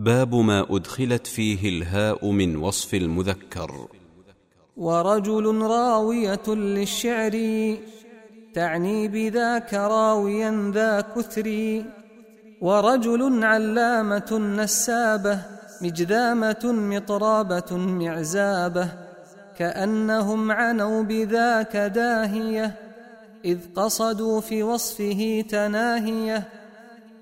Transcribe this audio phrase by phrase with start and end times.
[0.00, 3.88] باب ما أدخلت فيه الهاء من وصف المذكر.
[4.76, 7.36] ورجل راوية للشعر
[8.54, 11.48] تعني بذاك راويا ذا كثر.
[12.60, 15.38] ورجل علامة نسابة
[15.82, 18.88] مجذامة مطرابة معزابة.
[19.58, 22.74] كأنهم عنوا بذاك داهية
[23.44, 26.48] إذ قصدوا في وصفه تناهية.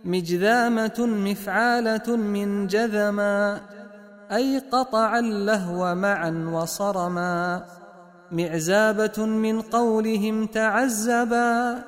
[0.05, 3.61] مجذامة مفعالة من جذما
[4.33, 7.65] أي قطع اللهو معا وصرما.
[8.33, 11.83] معزابة من قولهم تعزبا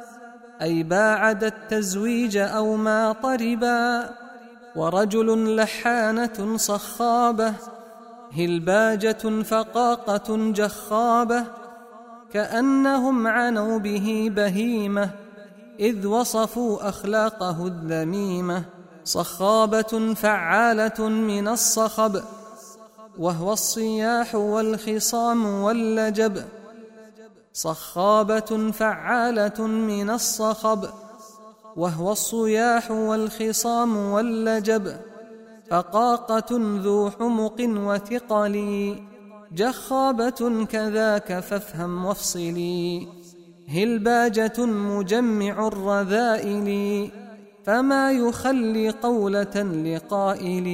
[0.62, 4.11] أي باعد التزويج أو ما طربا.
[4.77, 7.55] ورجل لحانة صخابة
[8.37, 11.45] هلباجة فقاقة جخابة
[12.33, 15.11] كأنهم عنوا به بهيمة.
[15.80, 18.65] إذ وصفوا أخلاقه الذميمة
[19.05, 22.23] صخابة فعالة من الصخب
[23.19, 26.45] وهو الصياح والخصام واللجب.
[27.53, 30.89] صخابة فعالة من الصخب
[31.77, 34.97] وهو الصياح والخصام واللجب.
[35.70, 36.47] فقاقة
[36.84, 38.97] ذو حمق وثقل
[39.53, 43.20] جخابة كذاك فافهم وافصلي.
[43.71, 47.11] هلباجة مجمع الرذائل؟
[47.65, 50.67] فما يخلي قولة لقائل